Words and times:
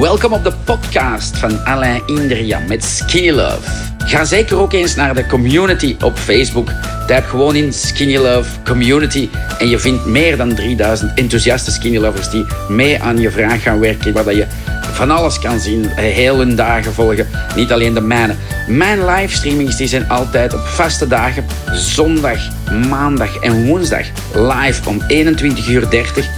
Welkom 0.00 0.32
op 0.32 0.44
de 0.44 0.52
podcast 0.64 1.38
van 1.38 1.64
Alain 1.64 2.02
Indrian 2.06 2.68
met 2.68 2.84
Skinny 2.84 3.30
Love. 3.30 3.70
Ga 3.98 4.24
zeker 4.24 4.58
ook 4.58 4.72
eens 4.72 4.94
naar 4.94 5.14
de 5.14 5.26
community 5.26 5.96
op 6.02 6.18
Facebook. 6.18 6.70
Typ 7.06 7.24
gewoon 7.24 7.54
in 7.54 7.72
Skinny 7.72 8.16
Love 8.16 8.50
Community 8.64 9.28
en 9.58 9.68
je 9.68 9.78
vindt 9.78 10.04
meer 10.04 10.36
dan 10.36 10.54
3000 10.54 11.18
enthousiaste 11.18 11.70
Skinny 11.70 11.98
Lovers 11.98 12.30
die 12.30 12.46
mee 12.68 13.02
aan 13.02 13.20
je 13.20 13.30
vraag 13.30 13.62
gaan 13.62 13.78
werken. 13.78 14.12
Waar 14.12 14.34
je 14.34 14.46
van 14.92 15.10
alles 15.10 15.38
kan 15.38 15.60
zien, 15.60 15.86
heel 15.86 16.38
hun 16.38 16.56
dagen 16.56 16.92
volgen, 16.92 17.28
niet 17.56 17.72
alleen 17.72 17.94
de 17.94 18.00
mijne. 18.00 18.34
Mijn 18.68 19.04
livestreamings 19.04 19.76
die 19.76 19.88
zijn 19.88 20.08
altijd 20.08 20.54
op 20.54 20.60
vaste 20.60 21.06
dagen, 21.06 21.44
zondag, 21.72 22.38
maandag 22.88 23.36
en 23.36 23.66
woensdag, 23.66 24.06
live 24.34 24.88
om 24.88 25.00
21.30 25.00 25.68
uur 25.68 25.88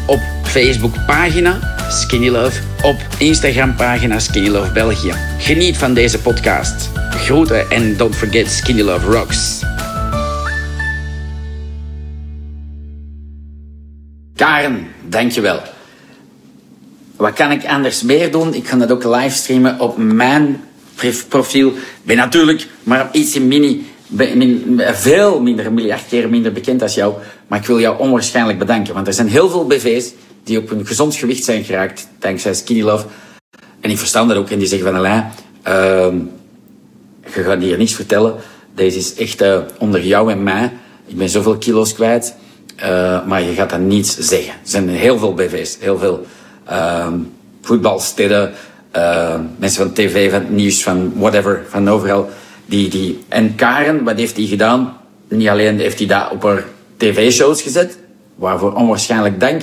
op 0.07 0.21
Facebook 0.43 0.95
pagina 1.07 1.76
Skinny 1.89 2.29
Love, 2.29 2.61
op 2.83 2.97
Instagram 3.19 3.77
pagina 3.77 4.19
Skinny 4.19 4.49
Love 4.49 4.73
België. 4.73 5.13
Geniet 5.39 5.77
van 5.77 5.95
deze 5.95 6.21
podcast. 6.21 6.91
Groeten 7.11 7.71
en 7.71 7.97
don't 7.97 8.17
forget 8.17 8.51
Skinny 8.51 8.83
Love 8.83 9.07
Rocks. 9.07 9.63
Karen, 14.35 14.87
dankjewel. 15.09 15.63
Wat 17.17 17.33
kan 17.33 17.51
ik 17.51 17.67
anders 17.67 18.03
meer 18.03 18.33
doen? 18.33 18.55
Ik 18.55 18.69
ga 18.69 18.77
dat 18.77 18.91
ook 18.91 19.05
livestreamen 19.05 19.81
op 19.81 19.97
mijn 19.97 20.61
profiel. 21.29 21.73
Ben 22.03 22.17
natuurlijk 22.17 22.67
maar 22.83 23.09
iets 23.13 23.39
mini, 23.39 23.87
veel 24.95 25.41
minder, 25.41 25.67
een 25.67 25.75
miljard 25.75 26.07
keer 26.09 26.29
minder 26.29 26.53
bekend 26.53 26.83
als 26.83 26.95
jou. 26.95 27.15
Maar 27.47 27.59
ik 27.59 27.67
wil 27.67 27.81
jou 27.81 27.99
onwaarschijnlijk 27.99 28.59
bedanken. 28.59 28.95
Want 28.95 29.07
er 29.07 29.13
zijn 29.13 29.29
heel 29.29 29.49
veel 29.49 29.67
BV's 29.67 30.13
die 30.45 30.59
op 30.59 30.71
een 30.71 30.87
gezond 30.87 31.15
gewicht 31.15 31.45
zijn 31.45 31.65
geraakt 31.65 32.09
dankzij 32.19 32.55
Skinny 32.55 32.83
Love. 32.83 33.07
En 33.81 33.91
ik 33.91 33.99
verstand 33.99 34.29
dat 34.29 34.39
ook. 34.39 34.51
En 34.51 34.59
die 34.59 34.69
zeggen 34.69 34.89
van 34.89 34.97
Alain, 34.97 35.31
uh, 35.69 35.73
je 37.35 37.43
gaat 37.43 37.61
hier 37.61 37.79
niets 37.79 37.95
vertellen. 37.95 38.35
Deze 38.75 38.99
is 38.99 39.15
echt 39.15 39.43
uh, 39.43 39.59
onder 39.79 40.05
jou 40.05 40.31
en 40.31 40.43
mij. 40.43 40.73
Ik 41.07 41.17
ben 41.17 41.29
zoveel 41.29 41.59
kilo's 41.59 41.95
kwijt. 41.95 42.35
Uh, 42.83 43.27
maar 43.27 43.43
je 43.43 43.55
gaat 43.55 43.71
dat 43.71 43.81
niets 43.81 44.19
zeggen. 44.19 44.53
Er 44.53 44.59
zijn 44.63 44.89
heel 44.89 45.19
veel 45.19 45.35
BV's. 45.35 45.77
Heel 45.81 45.99
veel 45.99 46.27
uh, 46.71 47.07
voetbalsteden. 47.63 48.53
mensen 49.59 49.83
van 49.83 49.93
tv, 49.93 50.31
van 50.31 50.41
het 50.41 50.51
nieuws, 50.51 50.83
van 50.83 51.13
whatever. 51.17 51.65
Van 51.69 51.89
overal. 51.89 52.31
Die, 52.67 52.89
die... 52.89 53.19
En 53.29 53.55
Karen, 53.55 54.05
wat 54.05 54.17
heeft 54.17 54.37
hij 54.37 54.47
gedaan? 54.47 54.97
Niet 55.29 55.49
alleen 55.49 55.79
heeft 55.79 55.99
hij 55.99 56.07
dat 56.09 56.31
op 56.31 56.43
haar 56.43 56.65
tv-shows 56.97 57.63
gezet. 57.63 57.99
Waarvoor 58.35 58.73
onwaarschijnlijk 58.73 59.41
dank. 59.41 59.63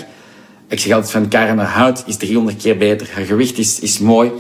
Ik 0.68 0.80
zeg 0.80 0.94
altijd 0.94 1.12
van 1.12 1.28
Karen, 1.28 1.58
haar 1.58 1.68
huid 1.68 2.04
is 2.06 2.18
300 2.18 2.62
keer 2.62 2.78
beter. 2.78 3.10
Haar 3.14 3.26
gewicht 3.26 3.58
is, 3.58 3.80
is 3.80 4.00
mooi. 4.00 4.32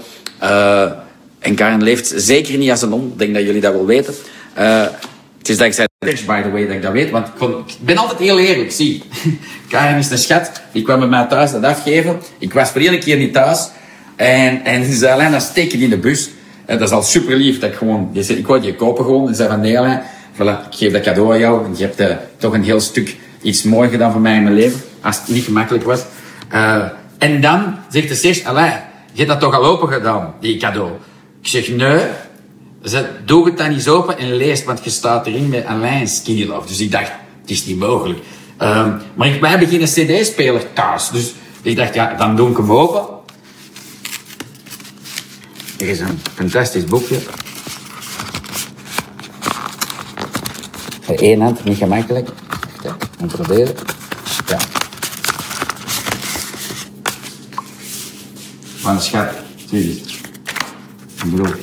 Uh, 0.43 0.91
en 1.39 1.55
Karen 1.55 1.83
leeft 1.83 2.13
zeker 2.15 2.57
niet 2.57 2.69
als 2.69 2.81
een 2.81 2.93
on. 2.93 3.07
Ik 3.11 3.19
denk 3.19 3.33
dat 3.33 3.43
jullie 3.43 3.61
dat 3.61 3.73
wel 3.73 3.85
weten. 3.85 4.13
Uh, 4.57 4.85
het 5.37 5.49
is 5.49 5.57
dankzij 5.57 5.87
by 5.99 6.41
the 6.41 6.51
way, 6.51 6.65
dat 6.65 6.75
ik 6.75 6.81
dat 6.81 6.91
weet. 6.91 7.09
Want 7.09 7.27
ik, 7.27 7.75
ben 7.79 7.97
altijd 7.97 8.19
heel 8.19 8.39
eerlijk. 8.39 8.71
Zie, 8.71 9.03
Karen 9.69 9.97
is 9.97 10.09
een 10.09 10.17
schat. 10.17 10.61
Die 10.71 10.83
kwam 10.83 10.99
bij 10.99 11.07
mij 11.07 11.25
thuis 11.25 11.51
dat 11.51 11.63
afgeven. 11.63 12.19
Ik 12.37 12.53
was 12.53 12.69
voor 12.69 12.81
één 12.81 12.99
keer 12.99 13.17
niet 13.17 13.33
thuis. 13.33 13.69
En, 14.15 14.65
en 14.65 14.85
ze 14.85 14.93
zei, 14.93 15.13
alleen 15.13 15.31
dat 15.31 15.41
steken 15.41 15.79
in 15.79 15.89
de 15.89 15.97
bus. 15.97 16.29
En 16.65 16.77
dat 16.77 16.87
is 16.87 16.93
al 16.93 17.01
super 17.01 17.35
lief. 17.35 17.59
Dat 17.59 17.69
ik 17.69 17.75
gewoon, 17.75 18.09
je 18.11 18.23
zei, 18.23 18.37
ik 18.37 18.47
wou 18.47 18.61
je 18.61 18.75
kopen 18.75 19.05
gewoon. 19.05 19.27
En 19.27 19.35
zei 19.35 19.49
van, 19.49 19.59
nee 19.59 19.79
Alain, 19.79 20.01
voilà, 20.33 20.67
ik 20.69 20.77
geef 20.77 20.91
dat 20.91 21.01
cadeau 21.01 21.33
aan 21.33 21.39
jou. 21.39 21.65
En 21.65 21.71
je 21.77 21.83
hebt 21.83 21.99
uh, 21.99 22.07
toch 22.37 22.53
een 22.53 22.63
heel 22.63 22.79
stuk 22.79 23.17
iets 23.41 23.63
mooi 23.63 23.89
gedaan 23.89 24.11
voor 24.11 24.21
mij 24.21 24.35
in 24.35 24.43
mijn 24.43 24.55
leven. 24.55 24.81
Als 25.01 25.17
het 25.17 25.27
niet 25.27 25.43
gemakkelijk 25.43 25.83
was. 25.83 26.03
Uh, 26.53 26.83
en 27.17 27.41
dan 27.41 27.75
zegt 27.89 28.07
de 28.07 28.15
Serge, 28.15 28.47
Alain, 28.47 28.81
je 29.11 29.17
hebt 29.17 29.29
dat 29.29 29.39
toch 29.39 29.53
al 29.53 29.65
open 29.65 29.87
gedaan, 29.87 30.33
die 30.39 30.57
cadeau? 30.57 30.91
Ik 31.41 31.47
zeg, 31.47 31.69
nee. 31.69 31.99
Ze 32.83 33.05
doe 33.25 33.45
het 33.45 33.57
dan 33.57 33.71
eens 33.71 33.87
open 33.87 34.17
en 34.17 34.35
lees, 34.35 34.63
want 34.63 34.83
je 34.83 34.89
staat 34.89 35.27
erin 35.27 35.49
met 35.49 35.65
Alain 35.65 36.07
Love. 36.25 36.67
Dus 36.67 36.79
ik 36.79 36.91
dacht, 36.91 37.11
het 37.41 37.49
is 37.49 37.65
niet 37.65 37.79
mogelijk. 37.79 38.19
Uh, 38.61 38.87
maar 39.13 39.27
ik, 39.27 39.41
wij 39.41 39.49
hebben 39.49 39.67
geen 39.67 39.83
cd-speler 39.83 40.73
thuis. 40.73 41.09
Dus 41.09 41.33
ik 41.61 41.75
dacht, 41.75 41.93
ja, 41.93 42.13
dan 42.17 42.35
doe 42.35 42.49
ik 42.49 42.57
hem 42.57 42.71
open. 42.71 43.01
Er 45.83 45.89
is 45.89 45.99
een 45.99 46.19
fantastisch 46.33 46.85
boekje. 46.85 47.17
Voor 51.01 51.37
hand, 51.37 51.63
niet 51.63 51.77
gemakkelijk. 51.77 52.29
Ja, 52.83 52.95
we 53.19 53.25
proberen. 53.25 53.75
Ja. 54.47 54.57
Van 58.75 59.01
schat, 59.01 59.27
Ik 59.69 60.03
bedoel. 61.25 61.53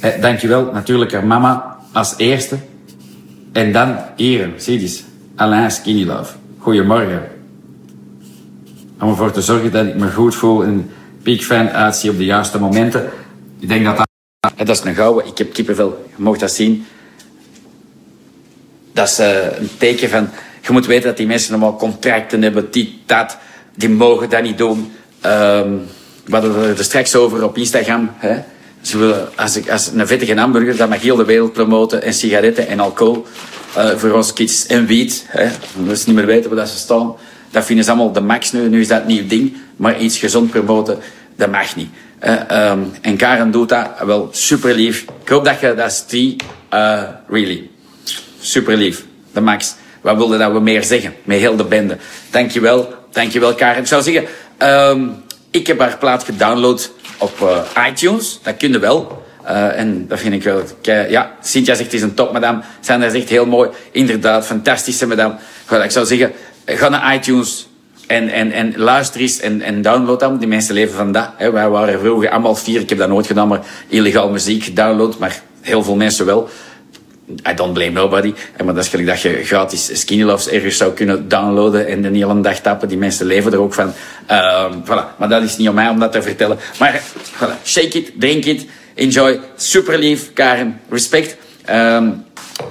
Eh, 0.00 0.20
dankjewel, 0.20 0.70
natuurlijk 0.72 1.12
haar 1.12 1.26
mama 1.26 1.78
als 1.92 2.14
eerste. 2.16 2.58
En 3.52 3.72
dan 3.72 3.96
hier, 4.16 4.50
zie 4.56 4.80
je 4.80 5.00
Alain 5.34 5.70
Skinny. 5.70 6.08
Goedemorgen. 6.58 7.28
Om 9.00 9.08
ervoor 9.08 9.30
te 9.32 9.42
zorgen 9.42 9.72
dat 9.72 9.86
ik 9.86 9.96
me 9.96 10.12
goed 10.12 10.34
voel 10.34 10.64
en 10.64 10.90
peak 11.22 11.40
fan 11.40 11.68
uitzie 11.68 12.10
op 12.10 12.16
de 12.16 12.24
juiste 12.24 12.58
momenten. 12.58 13.10
Ik 13.60 13.68
denk 13.68 13.84
dat 13.84 13.96
dat... 13.96 14.08
Dat 14.56 14.68
is 14.68 14.84
een 14.84 14.94
gouden. 14.94 15.26
Ik 15.26 15.38
heb 15.38 15.52
kippenvel. 15.52 16.06
Je 16.16 16.22
mag 16.22 16.38
dat 16.38 16.52
zien. 16.52 16.86
Dat 18.92 19.08
is 19.08 19.20
uh, 19.20 19.58
een 19.58 19.70
teken 19.78 20.08
van... 20.08 20.28
Je 20.60 20.72
moet 20.72 20.86
weten 20.86 21.08
dat 21.08 21.16
die 21.16 21.26
mensen 21.26 21.52
allemaal 21.52 21.76
contracten 21.76 22.42
hebben. 22.42 22.70
Die, 22.70 23.02
dat. 23.06 23.38
Die 23.74 23.88
mogen 23.88 24.30
dat 24.30 24.42
niet 24.42 24.58
doen. 24.58 24.92
Um, 25.26 25.86
we 26.24 26.32
hadden 26.32 26.76
er 26.76 26.84
straks 26.84 27.14
over 27.14 27.44
op 27.44 27.56
Instagram. 27.56 28.10
Hè. 28.16 28.38
Ze 28.80 28.98
willen, 28.98 29.28
als, 29.36 29.56
ik, 29.56 29.70
als 29.70 29.90
een 29.94 30.06
vettige 30.06 30.34
hamburger, 30.34 30.76
dat 30.76 30.88
mag 30.88 31.00
heel 31.00 31.16
de 31.16 31.24
wereld 31.24 31.52
promoten. 31.52 32.02
En 32.02 32.14
sigaretten 32.14 32.68
en 32.68 32.80
alcohol. 32.80 33.26
Uh, 33.76 33.96
voor 33.96 34.12
ons 34.12 34.32
kids. 34.32 34.66
En 34.66 34.86
wiet. 34.86 35.24
Hè. 35.26 35.48
Dat 35.84 35.96
is 35.96 36.06
niet 36.06 36.16
meer 36.16 36.26
weten 36.26 36.54
waar 36.54 36.66
ze 36.66 36.76
staan. 36.76 37.14
Dat 37.50 37.64
vinden 37.64 37.84
ze 37.84 37.90
allemaal 37.90 38.12
de 38.12 38.20
max 38.20 38.52
nu. 38.52 38.68
Nu 38.68 38.80
is 38.80 38.88
dat 38.88 39.00
een 39.00 39.06
nieuw 39.06 39.26
ding. 39.26 39.56
Maar 39.76 40.00
iets 40.00 40.18
gezond 40.18 40.50
promoten, 40.50 40.98
dat 41.40 41.50
mag 41.50 41.76
niet. 41.76 41.88
Uh, 42.24 42.70
um, 42.70 42.92
en 43.00 43.16
Karen 43.16 43.50
doet 43.50 43.68
dat 43.68 43.88
wel 44.04 44.28
super 44.32 44.74
lief. 44.74 45.04
Ik 45.22 45.28
hoop 45.28 45.44
dat 45.44 45.60
je 45.60 45.74
dat 45.74 46.04
ziet. 46.06 46.42
Uh, 46.74 47.02
really. 47.28 47.70
Super 48.40 48.76
lief. 48.76 49.04
De 49.32 49.40
max. 49.40 49.74
Wat 50.00 50.16
wilde 50.16 50.38
dat 50.38 50.52
we 50.52 50.60
meer 50.60 50.84
zeggen? 50.84 51.14
Met 51.24 51.38
heel 51.38 51.56
de 51.56 51.64
bende. 51.64 51.96
Dankjewel. 52.30 52.94
Dankjewel, 53.10 53.54
Karen. 53.54 53.80
Ik 53.80 53.86
zou 53.86 54.02
zeggen... 54.02 54.24
Um, 54.58 55.22
ik 55.50 55.66
heb 55.66 55.78
haar 55.78 55.98
plaat 55.98 56.24
gedownload 56.24 56.92
op 57.18 57.40
uh, 57.42 57.88
iTunes. 57.88 58.40
Dat 58.42 58.56
kun 58.56 58.72
je 58.72 58.78
wel. 58.78 59.24
En 59.44 60.08
dat 60.08 60.18
vind 60.18 60.34
ik 60.34 60.42
wel... 60.42 60.62
Ja, 61.08 61.36
Cynthia 61.42 61.74
zegt, 61.74 61.92
het 61.92 61.94
is 61.94 62.02
een 62.02 62.14
top, 62.14 62.32
madame. 62.32 62.62
Sandra 62.80 63.08
zegt, 63.08 63.28
heel 63.28 63.46
mooi. 63.46 63.70
Inderdaad, 63.90 64.46
fantastische 64.46 65.06
madame. 65.06 65.34
Ik 65.84 65.90
zou 65.90 66.06
zeggen, 66.06 66.32
ga 66.66 66.88
naar 66.88 67.14
iTunes 67.14 67.68
en, 68.10 68.28
en, 68.28 68.52
en 68.52 68.72
luister 68.76 69.20
eens 69.20 69.40
en, 69.40 69.62
en 69.62 69.82
download 69.82 70.20
dat. 70.20 70.38
Die 70.38 70.48
mensen 70.48 70.74
leven 70.74 70.96
van 70.96 71.12
dat. 71.12 71.28
Hè. 71.36 71.50
Wij 71.50 71.68
waren 71.68 72.00
vroeger 72.00 72.30
allemaal 72.30 72.54
vier. 72.54 72.80
Ik 72.80 72.88
heb 72.88 72.98
dat 72.98 73.08
nooit 73.08 73.26
gedaan, 73.26 73.48
maar 73.48 73.60
illegaal 73.88 74.30
muziek 74.30 74.64
gedownload. 74.64 75.18
Maar 75.18 75.42
heel 75.60 75.82
veel 75.82 75.96
mensen 75.96 76.26
wel. 76.26 76.48
I 77.50 77.54
don't 77.54 77.72
blame 77.72 77.90
nobody. 77.90 78.34
Maar 78.64 78.74
dat 78.74 78.84
is 78.84 78.90
gelijk 78.90 79.08
dat 79.08 79.20
je 79.20 79.44
gratis 79.44 80.00
Skinny 80.00 80.24
Loves 80.24 80.48
ergens 80.48 80.76
zou 80.76 80.92
kunnen 80.92 81.28
downloaden 81.28 81.86
en 81.86 82.02
de 82.02 82.08
hele 82.08 82.40
dag 82.40 82.58
tappen. 82.60 82.88
Die 82.88 82.98
mensen 82.98 83.26
leven 83.26 83.52
er 83.52 83.60
ook 83.60 83.74
van. 83.74 83.92
Uh, 84.30 84.64
voilà. 84.84 85.16
Maar 85.18 85.28
dat 85.28 85.42
is 85.42 85.56
niet 85.56 85.68
om 85.68 85.74
mij 85.74 85.88
om 85.88 85.98
dat 85.98 86.12
te 86.12 86.22
vertellen. 86.22 86.58
Maar 86.78 87.02
voilà. 87.34 87.62
shake 87.64 87.98
it, 87.98 88.12
drink 88.18 88.44
it, 88.44 88.66
enjoy. 88.94 89.40
Super 89.56 89.98
lief, 89.98 90.32
Karen. 90.32 90.80
Respect. 90.88 91.36
Um, 91.70 92.24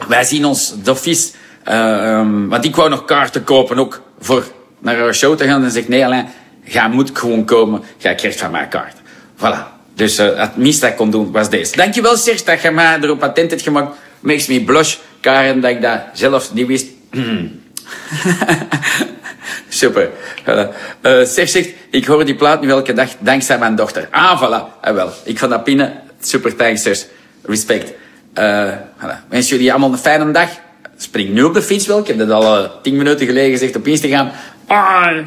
wij 0.07 0.23
zien 0.23 0.45
ons 0.45 0.73
doffies. 0.83 1.33
Uh, 1.69 2.27
want 2.47 2.65
ik 2.65 2.75
wou 2.75 2.89
nog 2.89 3.05
kaarten 3.05 3.43
kopen 3.43 3.77
ook 3.77 4.01
voor 4.19 4.43
naar 4.79 4.99
een 4.99 5.13
show 5.13 5.37
te 5.37 5.45
gaan. 5.45 5.63
En 5.63 5.71
zeg 5.71 5.87
nee 5.87 6.05
Alain, 6.05 6.27
ga 6.65 6.87
moet 6.87 7.09
gewoon 7.13 7.45
komen. 7.45 7.81
Ga 7.97 8.13
krijgt 8.13 8.39
van 8.39 8.51
mij 8.51 8.67
kaart. 8.67 8.95
Voilà. 9.37 9.77
Dus 9.93 10.19
uh, 10.19 10.39
het 10.39 10.57
minste 10.57 10.81
dat 10.81 10.89
ik 10.89 10.95
kon 10.95 11.11
doen 11.11 11.31
was 11.31 11.49
deze. 11.49 11.75
Dankjewel 11.75 12.17
Serge 12.17 12.43
dat 12.43 12.61
je 12.61 12.71
mij 12.71 12.97
erop 13.01 13.23
attent 13.23 13.49
hebt 13.49 13.61
gemaakt 13.61 13.95
makes 14.19 14.47
me 14.47 14.63
blush, 14.63 14.97
Karen, 15.21 15.61
dat 15.61 15.71
ik 15.71 15.81
dat 15.81 15.99
zelf 16.13 16.53
niet 16.53 16.67
wist. 16.67 16.87
Super. 19.69 20.09
Uh, 20.47 20.67
uh, 21.01 21.25
zegt, 21.25 21.69
ik 21.89 22.05
hoor 22.05 22.25
die 22.25 22.35
plaat 22.35 22.61
nu 22.61 22.69
elke 22.69 22.93
dag 22.93 23.09
dankzij 23.19 23.57
mijn 23.57 23.75
dochter. 23.75 24.07
Ah, 24.11 24.43
voilà. 24.43 24.81
Ah, 24.81 24.93
wel. 24.93 25.11
Ik 25.23 25.39
ga 25.39 25.47
dat 25.47 25.63
pinnen. 25.63 25.93
Super, 26.21 26.55
thanks, 26.55 26.81
zus. 26.81 27.07
Respect. 27.43 27.93
Uh, 28.39 28.71
voilà. 28.97 29.27
Wens 29.29 29.49
jullie 29.49 29.71
allemaal 29.71 29.91
een 29.91 29.97
fijne 29.97 30.31
dag. 30.31 30.49
Spring 31.01 31.29
nu 31.29 31.43
op 31.43 31.53
de 31.53 31.61
fiets 31.61 31.87
wel. 31.87 31.99
Ik 31.99 32.07
heb 32.07 32.17
dat 32.17 32.29
al 32.29 32.63
uh, 32.63 32.69
tien 32.81 32.95
minuten 32.95 33.25
geleden 33.25 33.51
gezegd 33.51 33.75
op 33.75 33.87
Instagram. 33.87 34.31
Bye. 34.67 35.23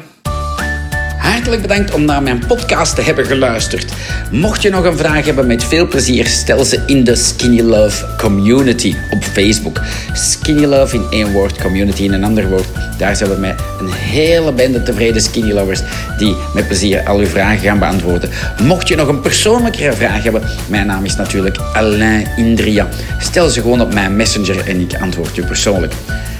Hartelijk 1.17 1.61
bedankt 1.61 1.93
om 1.93 2.05
naar 2.05 2.23
mijn 2.23 2.45
podcast 2.47 2.95
te 2.95 3.01
hebben 3.01 3.25
geluisterd. 3.25 3.93
Mocht 4.31 4.61
je 4.61 4.69
nog 4.69 4.85
een 4.85 4.97
vraag 4.97 5.25
hebben, 5.25 5.47
met 5.47 5.63
veel 5.63 5.87
plezier 5.87 6.25
stel 6.25 6.63
ze 6.63 6.83
in 6.85 7.03
de 7.03 7.15
Skinny 7.15 7.61
Love 7.61 8.05
Community 8.17 8.95
Facebook. 9.33 9.81
Skinny 10.13 10.65
Love 10.65 10.95
in 10.95 11.05
één 11.09 11.31
woord, 11.31 11.61
community 11.61 12.03
in 12.03 12.13
een 12.13 12.23
ander 12.23 12.49
woord. 12.49 12.67
Daar 12.97 13.15
zijn 13.15 13.29
we 13.29 13.35
met 13.35 13.59
een 13.79 13.91
hele 13.91 14.53
bende 14.53 14.83
tevreden 14.83 15.21
Skinny 15.21 15.51
Lovers 15.51 15.81
die 16.17 16.35
met 16.53 16.67
plezier 16.67 17.07
al 17.07 17.17
uw 17.17 17.25
vragen 17.25 17.59
gaan 17.59 17.79
beantwoorden. 17.79 18.29
Mocht 18.61 18.87
je 18.87 18.95
nog 18.95 19.07
een 19.07 19.21
persoonlijkere 19.21 19.93
vraag 19.93 20.23
hebben, 20.23 20.41
mijn 20.67 20.87
naam 20.87 21.05
is 21.05 21.15
natuurlijk 21.15 21.57
Alain 21.73 22.27
Indria. 22.37 22.87
Stel 23.19 23.49
ze 23.49 23.61
gewoon 23.61 23.81
op 23.81 23.93
mijn 23.93 24.15
messenger 24.15 24.67
en 24.67 24.79
ik 24.79 25.01
antwoord 25.01 25.37
u 25.37 25.43
persoonlijk. 25.43 25.93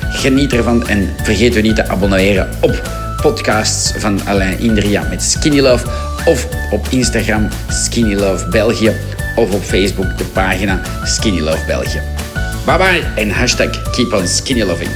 Geniet 0.10 0.54
ervan 0.54 0.88
en 0.88 1.10
vergeet 1.24 1.56
u 1.56 1.62
niet 1.62 1.76
te 1.76 1.88
abonneren 1.88 2.50
op 2.62 2.82
podcasts 3.22 3.94
van 3.98 4.20
Alain 4.26 4.60
Indria 4.60 5.08
met 5.10 5.24
Skinny 5.24 5.60
Love 5.60 5.88
of 6.26 6.48
op 6.72 6.88
Instagram 6.90 7.48
Skinny 7.70 8.16
Love 8.16 8.48
België 8.48 8.92
of 9.36 9.54
op 9.54 9.64
Facebook 9.64 10.18
de 10.18 10.24
pagina 10.24 10.82
Skinny 11.04 11.40
Love 11.40 11.66
België. 11.68 12.23
Bye 12.66 12.78
bye 12.78 13.04
and 13.18 13.30
hashtag 13.30 13.74
keep 13.94 14.14
on 14.14 14.26
skinny 14.26 14.64
loving. 14.64 14.90